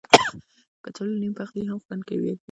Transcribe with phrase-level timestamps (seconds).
[0.83, 2.33] کچالو له نیم پخلي هم خوند ورکوي